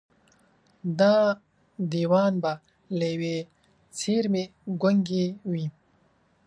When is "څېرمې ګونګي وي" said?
3.97-5.65